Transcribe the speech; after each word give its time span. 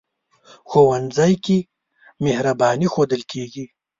ښوونځی 0.69 1.33
کې 1.45 1.57
مهرباني 2.25 2.87
ښودل 2.93 3.21
کېږي 3.31 3.65